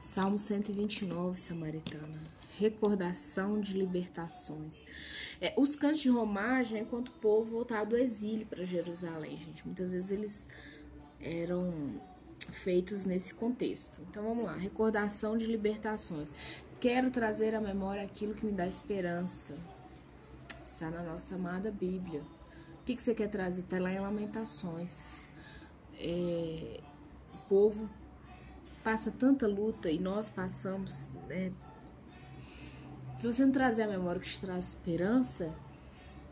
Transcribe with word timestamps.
Salmo 0.00 0.38
129, 0.38 1.40
Samaritana. 1.40 2.18
Recordação 2.58 3.60
de 3.60 3.76
libertações. 3.76 4.82
É, 5.40 5.52
os 5.56 5.74
cantos 5.76 6.00
de 6.00 6.08
romagem 6.08 6.78
é 6.78 6.82
enquanto 6.82 7.08
o 7.08 7.12
povo 7.12 7.50
voltava 7.50 7.84
do 7.84 7.96
exílio 7.96 8.46
para 8.46 8.64
Jerusalém, 8.64 9.36
gente. 9.36 9.64
Muitas 9.66 9.90
vezes 9.90 10.10
eles 10.10 10.48
eram 11.20 12.00
feitos 12.52 13.04
nesse 13.04 13.34
contexto. 13.34 14.00
Então 14.08 14.22
vamos 14.22 14.44
lá. 14.44 14.56
Recordação 14.56 15.36
de 15.36 15.46
libertações. 15.46 16.32
Quero 16.80 17.10
trazer 17.10 17.54
à 17.54 17.60
memória 17.60 18.02
aquilo 18.02 18.34
que 18.34 18.46
me 18.46 18.52
dá 18.52 18.66
esperança. 18.66 19.56
Está 20.64 20.90
na 20.90 21.02
nossa 21.02 21.34
amada 21.34 21.70
Bíblia. 21.70 22.22
O 22.80 22.84
que, 22.86 22.94
que 22.94 23.02
você 23.02 23.14
quer 23.14 23.28
trazer? 23.28 23.62
Está 23.62 23.78
lá 23.78 23.90
em 23.92 24.00
Lamentações. 24.00 25.24
É, 25.98 26.80
o 27.34 27.48
povo 27.48 27.88
passa 28.86 29.10
tanta 29.10 29.48
luta 29.48 29.90
e 29.90 29.98
nós 29.98 30.30
passamos, 30.30 31.10
né? 31.28 31.50
Se 33.18 33.26
você 33.26 33.44
não 33.44 33.50
trazer 33.50 33.82
a 33.82 33.88
memória 33.88 34.20
que 34.20 34.28
te 34.28 34.40
traz 34.40 34.68
esperança, 34.68 35.52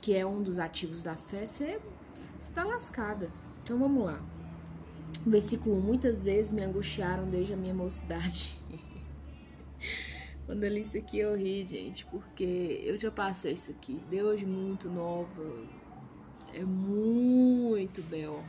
que 0.00 0.14
é 0.14 0.24
um 0.24 0.42
dos 0.42 0.58
ativos 0.58 1.02
da 1.02 1.14
fé, 1.14 1.44
você 1.44 1.78
está 2.48 2.64
lascada. 2.64 3.30
Então 3.62 3.78
vamos 3.78 4.02
lá. 4.02 4.18
Versículo 5.26 5.78
Muitas 5.78 6.22
vezes 6.22 6.50
me 6.50 6.62
angustiaram 6.62 7.28
desde 7.28 7.52
a 7.52 7.56
minha 7.56 7.74
mocidade. 7.74 8.58
Quando 10.46 10.64
eu 10.64 10.72
li 10.72 10.80
isso 10.80 10.96
aqui 10.96 11.18
eu 11.18 11.36
ri, 11.36 11.66
gente, 11.66 12.06
porque 12.06 12.80
eu 12.82 12.98
já 12.98 13.10
passei 13.10 13.52
isso 13.52 13.70
aqui. 13.72 14.00
Deus 14.08 14.42
muito 14.42 14.88
nova. 14.88 15.66
É 16.54 16.64
muito 16.64 18.00
bel. 18.04 18.42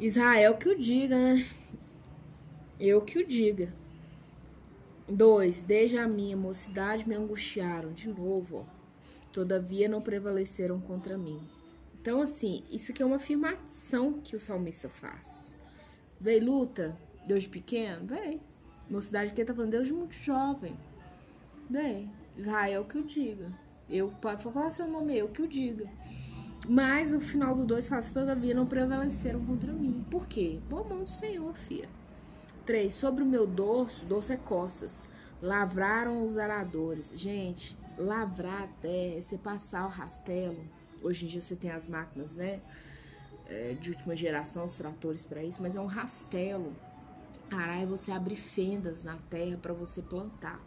Israel 0.00 0.56
que 0.56 0.66
o 0.66 0.78
diga, 0.78 1.14
né? 1.14 1.46
Eu 2.80 3.02
que 3.02 3.18
o 3.18 3.26
diga. 3.26 3.70
Dois, 5.06 5.60
desde 5.60 5.98
a 5.98 6.08
minha 6.08 6.38
mocidade 6.38 7.06
me 7.06 7.14
angustiaram. 7.14 7.92
De 7.92 8.08
novo, 8.08 8.66
ó. 8.66 8.80
Todavia 9.30 9.90
não 9.90 10.00
prevaleceram 10.00 10.80
contra 10.80 11.18
mim. 11.18 11.38
Então, 12.00 12.22
assim, 12.22 12.64
isso 12.70 12.90
aqui 12.90 13.02
é 13.02 13.06
uma 13.06 13.16
afirmação 13.16 14.14
que 14.24 14.34
o 14.34 14.40
salmista 14.40 14.88
faz. 14.88 15.54
Vem 16.18 16.40
luta, 16.40 16.96
Deus 17.26 17.46
pequeno? 17.46 18.06
Vem. 18.06 18.40
Mocidade 18.88 19.32
que 19.32 19.44
tá 19.44 19.54
falando, 19.54 19.72
Deus 19.72 19.90
muito 19.90 20.14
jovem. 20.14 20.74
Vem. 21.68 22.10
Israel 22.38 22.86
que 22.86 22.96
o 22.96 23.04
diga. 23.04 23.52
Eu, 23.86 24.08
pode 24.22 24.42
falar 24.42 24.70
seu 24.70 24.88
nome, 24.88 25.18
eu 25.18 25.28
que 25.28 25.42
o 25.42 25.46
diga. 25.46 25.86
Mas 26.68 27.14
o 27.14 27.20
final 27.20 27.54
do 27.54 27.64
2 27.64 27.88
fala: 27.88 28.02
Todavia 28.02 28.54
não 28.54 28.66
prevaleceram 28.66 29.44
contra 29.44 29.72
mim. 29.72 30.04
Por 30.10 30.26
quê? 30.26 30.60
Boa 30.68 30.84
mão 30.84 31.02
do 31.02 31.08
Senhor, 31.08 31.54
filha. 31.54 31.88
3. 32.66 32.92
Sobre 32.92 33.22
o 33.22 33.26
meu 33.26 33.46
dorso, 33.46 34.04
dorso 34.04 34.32
é 34.32 34.36
costas. 34.36 35.06
Lavraram 35.42 36.24
os 36.24 36.36
aradores. 36.36 37.12
Gente, 37.14 37.76
lavrar 37.96 38.64
até 38.64 39.16
é 39.16 39.20
você 39.20 39.38
passar 39.38 39.86
o 39.86 39.88
rastelo. 39.88 40.62
Hoje 41.02 41.24
em 41.24 41.28
dia 41.28 41.40
você 41.40 41.56
tem 41.56 41.70
as 41.70 41.88
máquinas, 41.88 42.36
né? 42.36 42.60
É, 43.48 43.74
de 43.74 43.90
última 43.90 44.14
geração, 44.14 44.64
os 44.64 44.76
tratores 44.76 45.24
para 45.24 45.42
isso, 45.42 45.60
mas 45.60 45.74
é 45.74 45.80
um 45.80 45.86
rastelo. 45.86 46.72
Arar 47.50 47.82
é 47.82 47.86
você 47.86 48.12
abrir 48.12 48.36
fendas 48.36 49.02
na 49.02 49.16
terra 49.28 49.56
para 49.56 49.72
você 49.72 50.02
plantar 50.02 50.60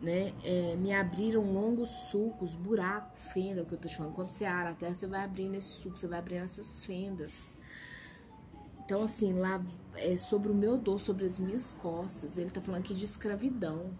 né? 0.00 0.32
É, 0.42 0.76
me 0.76 0.92
abriram 0.92 1.42
longos 1.52 1.90
sulcos, 2.10 2.54
buraco, 2.54 3.16
fenda, 3.32 3.64
que 3.64 3.74
eu 3.74 3.78
tô 3.78 3.88
te 3.88 3.96
falando. 3.96 4.14
Quando 4.14 4.28
você 4.28 4.44
ara 4.44 4.70
a 4.70 4.74
terra, 4.74 4.94
você 4.94 5.06
vai 5.06 5.22
abrindo 5.22 5.54
esse 5.54 5.68
suco, 5.68 5.96
você 5.96 6.06
vai 6.06 6.18
abrindo 6.18 6.44
essas 6.44 6.84
fendas. 6.84 7.54
Então, 8.84 9.02
assim, 9.02 9.34
lá 9.34 9.62
é 9.94 10.16
sobre 10.16 10.50
o 10.50 10.54
meu 10.54 10.76
dor, 10.76 10.98
sobre 10.98 11.24
as 11.24 11.38
minhas 11.38 11.70
costas. 11.72 12.38
Ele 12.38 12.50
tá 12.50 12.60
falando 12.60 12.80
aqui 12.80 12.94
de 12.94 13.04
escravidão, 13.04 13.90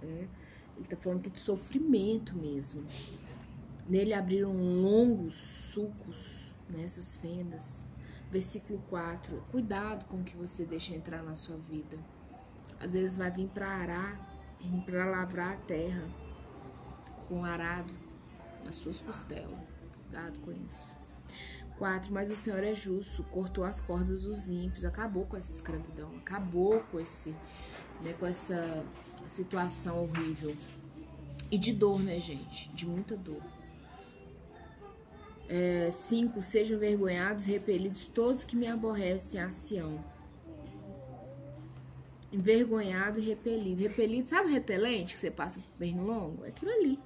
né? 0.00 0.28
Ele 0.76 0.88
tá 0.88 0.96
falando 0.96 1.20
aqui 1.20 1.30
de 1.30 1.40
sofrimento 1.40 2.34
mesmo. 2.36 2.82
Nele 3.86 4.14
abriram 4.14 4.52
longos 4.52 5.34
sulcos 5.34 6.54
nessas 6.70 7.16
né, 7.16 7.28
fendas. 7.28 7.86
Versículo 8.30 8.80
4. 8.88 9.44
Cuidado 9.50 10.06
com 10.06 10.18
o 10.18 10.24
que 10.24 10.36
você 10.36 10.64
deixa 10.64 10.94
entrar 10.94 11.22
na 11.22 11.34
sua 11.34 11.56
vida. 11.56 11.98
Às 12.78 12.94
vezes 12.94 13.16
vai 13.16 13.30
vir 13.30 13.48
para 13.48 13.68
arar 13.68 14.29
para 14.84 15.04
lavrar 15.06 15.54
a 15.54 15.56
terra 15.56 16.02
com 17.28 17.44
arado 17.44 17.92
nas 18.64 18.74
suas 18.74 19.00
costelas. 19.00 19.58
Cuidado 19.92 20.40
com 20.40 20.52
isso. 20.52 20.96
4. 21.78 22.12
Mas 22.12 22.30
o 22.30 22.36
Senhor 22.36 22.62
é 22.62 22.74
justo, 22.74 23.22
cortou 23.24 23.64
as 23.64 23.80
cordas 23.80 24.22
dos 24.22 24.48
ímpios, 24.48 24.84
acabou 24.84 25.24
com 25.24 25.36
essa 25.36 25.50
escravidão, 25.50 26.10
acabou 26.18 26.80
com 26.90 27.00
esse, 27.00 27.34
né, 28.02 28.12
com 28.18 28.26
essa 28.26 28.84
situação 29.26 30.02
horrível. 30.02 30.54
E 31.50 31.58
de 31.58 31.72
dor, 31.72 32.00
né, 32.00 32.20
gente? 32.20 32.68
De 32.70 32.86
muita 32.86 33.16
dor. 33.16 33.42
5. 35.90 36.38
É, 36.38 36.42
Sejam 36.42 36.76
envergonhados, 36.76 37.44
repelidos 37.44 38.06
todos 38.06 38.44
que 38.44 38.54
me 38.54 38.68
aborrecem 38.68 39.40
a 39.40 39.50
Sião 39.50 39.98
envergonhado 42.32 43.18
e 43.18 43.22
repelido. 43.22 43.82
Repelido, 43.82 44.28
sabe 44.28 44.50
repelente 44.50 45.14
que 45.14 45.20
você 45.20 45.30
passa 45.30 45.60
perno 45.78 46.06
longo? 46.06 46.44
É 46.44 46.48
aquilo 46.48 46.70
ali. 46.70 46.98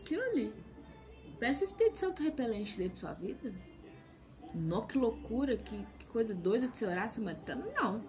Aquilo 0.00 0.22
ali. 0.22 0.54
Peça 1.38 1.62
o 1.62 1.64
Espírito 1.64 1.98
Santo 1.98 2.22
repelente 2.22 2.76
dele 2.76 2.90
pra 2.90 2.98
sua 2.98 3.12
vida. 3.12 3.52
Nó, 4.54 4.82
que 4.82 4.98
loucura, 4.98 5.56
que, 5.56 5.76
que 5.98 6.06
coisa 6.06 6.34
doida 6.34 6.68
de 6.68 6.76
você 6.76 6.86
orar 6.86 7.08
samaritano. 7.08 7.64
Não. 7.74 8.02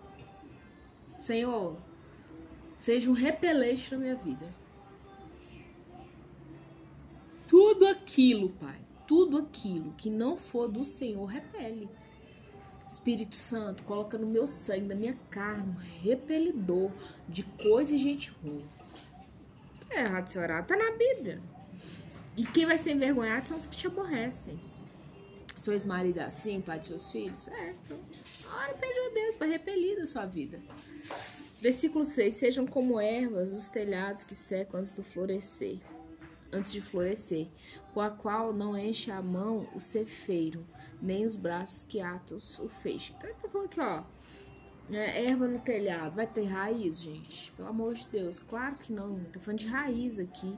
Senhor, 1.20 1.78
seja 2.76 3.10
um 3.10 3.14
repelente 3.14 3.92
na 3.92 3.98
minha 3.98 4.16
vida. 4.16 4.54
Tudo 7.48 7.86
aquilo, 7.86 8.50
Pai, 8.50 8.80
tudo 9.08 9.38
aquilo 9.38 9.94
que 9.94 10.10
não 10.10 10.36
for 10.36 10.68
do 10.68 10.84
Senhor, 10.84 11.26
repele. 11.26 11.90
Espírito 12.92 13.38
Santo, 13.38 13.84
coloca 13.84 14.18
no 14.18 14.28
meu 14.28 14.46
sangue, 14.46 14.88
na 14.90 14.96
minha 14.96 15.18
carne, 15.30 15.64
um 15.70 16.02
repelidor 16.04 16.92
de 17.26 17.42
coisa 17.42 17.96
e 17.96 17.98
gente 17.98 18.32
ruim. 18.44 18.66
É 19.90 20.02
errado 20.02 20.28
você 20.28 20.38
orar, 20.38 20.68
tá 20.68 20.76
na 20.76 20.92
Bíblia. 20.92 21.42
E 22.36 22.46
quem 22.46 22.66
vai 22.66 22.78
ser 22.78 22.92
envergonhado 22.92 23.48
são 23.48 23.56
os 23.56 23.66
que 23.66 23.78
te 23.78 23.88
aborrecem. 23.88 24.60
Sois 25.58 25.86
marido 25.86 26.20
assim, 26.20 26.60
pai 26.60 26.80
de 26.80 26.88
seus 26.88 27.10
filhos? 27.10 27.48
É, 27.48 27.76
então. 27.86 27.98
Ora, 28.54 28.74
pede 28.74 29.00
a 29.00 29.14
Deus 29.14 29.36
para 29.38 29.48
repelir 29.48 29.98
da 29.98 30.06
sua 30.06 30.26
vida. 30.26 30.60
Versículo 31.62 32.04
6: 32.04 32.34
Sejam 32.34 32.68
como 32.68 33.00
ervas 33.00 33.54
os 33.54 33.70
telhados 33.70 34.26
que 34.26 34.36
secam 34.36 34.82
antes 34.82 34.94
do 34.94 35.04
florescer, 35.04 35.78
antes 36.52 36.72
de 36.72 36.82
florescer, 36.82 37.48
com 37.94 38.02
a 38.02 38.10
qual 38.10 38.54
não 38.54 38.78
enche 38.78 39.12
a 39.12 39.22
mão 39.22 39.68
o 39.74 39.80
cefeiro, 39.80 40.66
nem 41.02 41.26
os 41.26 41.36
braços 41.36 41.84
que 41.84 42.00
atam 42.00 42.38
o 42.38 42.70
feixe. 42.70 43.14
Então 43.18 43.30
ele 43.30 43.40
tá 43.40 43.50
falando 43.50 43.68
aqui, 43.68 43.80
ó. 43.80 44.04
É, 44.92 45.26
erva 45.26 45.48
no 45.48 45.60
telhado, 45.60 46.16
vai 46.16 46.28
ter 46.28 46.46
raiz, 46.46 47.00
gente? 47.00 47.52
Pelo 47.54 47.70
amor 47.70 47.94
de 47.94 48.08
Deus, 48.08 48.40
claro 48.40 48.76
que 48.76 48.92
não, 48.92 49.24
tá 49.26 49.40
falando 49.40 49.60
de 49.60 49.68
raiz 49.68 50.20
aqui. 50.20 50.58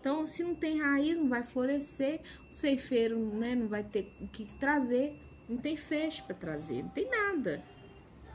Então, 0.00 0.24
se 0.24 0.42
não 0.42 0.54
tem 0.54 0.80
raiz, 0.80 1.18
não 1.18 1.28
vai 1.28 1.44
florescer, 1.44 2.20
o 2.50 2.54
ceifeiro 2.54 3.18
né, 3.18 3.54
não 3.54 3.68
vai 3.68 3.82
ter 3.82 4.10
o 4.20 4.28
que 4.28 4.46
trazer, 4.58 5.18
não 5.48 5.58
tem 5.58 5.76
feixe 5.76 6.22
para 6.22 6.34
trazer, 6.34 6.82
não 6.82 6.90
tem 6.90 7.08
nada. 7.10 7.62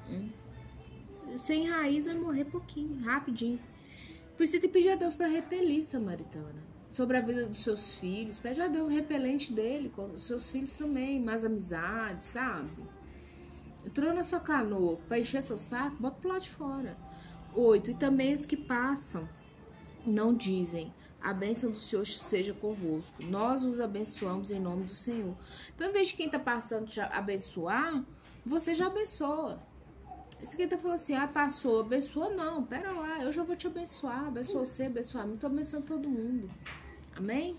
Hum. 0.08 0.30
Sem 1.36 1.68
raiz 1.68 2.06
vai 2.06 2.16
morrer 2.16 2.46
pouquinho, 2.46 3.02
rapidinho. 3.04 3.60
Por 4.36 4.44
isso 4.44 4.54
você 4.54 4.60
tem 4.60 4.70
que 4.70 4.74
pedir 4.74 4.90
a 4.92 4.96
Deus 4.96 5.16
para 5.16 5.28
repelir, 5.28 5.84
Samaritana 5.84 6.69
sobre 6.92 7.18
a 7.18 7.22
vida 7.22 7.46
dos 7.46 7.60
seus 7.60 7.96
filhos. 7.96 8.40
Pede 8.40 8.62
a 8.62 8.68
Deus 8.68 8.88
o 8.88 8.92
repelente 8.92 9.54
dele, 9.54 9.90
com 9.90 10.06
os 10.06 10.24
seus 10.24 10.50
filhos 10.50 10.76
também, 10.76 11.20
mais 11.20 11.46
amizades, 11.46 12.28
sabe? 12.28 12.70
Entrou 13.86 14.14
na 14.14 14.24
sua 14.24 14.40
canoa 14.40 14.98
para 15.08 15.20
encher 15.20 15.42
seu 15.42 15.58
saco, 15.58 15.98
bota 16.00 16.18
pro 16.20 16.30
lado 16.30 16.42
de 16.42 16.50
fora. 16.50 16.98
Oito, 17.54 17.92
e 17.92 17.94
também 17.94 18.34
os 18.34 18.46
que 18.46 18.58
passam 18.58 19.28
não 20.06 20.34
dizem, 20.34 20.94
a 21.22 21.34
bênção 21.34 21.72
do 21.72 21.78
Senhor 21.78 22.06
seja 22.06 22.54
convosco. 22.54 23.22
Nós 23.24 23.64
os 23.64 23.80
abençoamos 23.80 24.52
em 24.52 24.60
nome 24.60 24.86
do 24.86 24.92
Senhor. 24.92 25.36
Então, 25.74 25.90
em 25.90 25.92
vez 25.92 26.10
de 26.10 26.16
quem 26.16 26.28
está 26.28 26.40
passando 26.40 26.88
te 26.88 27.00
abençoar, 27.00 28.04
você 28.46 28.74
já 28.74 28.88
abençoa. 28.88 29.62
Esse 30.42 30.56
aqui 30.56 30.68
tá 30.68 30.78
falando 30.78 30.96
assim, 30.96 31.16
ah, 31.16 31.28
passou, 31.28 31.82
abençoa 31.82 32.30
não, 32.30 32.64
pera 32.64 32.92
lá, 32.92 33.24
eu 33.24 33.32
já 33.32 33.44
vou 33.44 33.56
te 33.56 33.68
abençoar, 33.68 34.28
abençoa 34.28 34.66
você, 34.66 34.84
abençoar 34.84 35.28
mim, 35.28 35.36
tô 35.36 35.48
abençoando 35.48 35.86
todo 35.86 36.08
mundo. 36.08 36.50
Amém? 37.16 37.58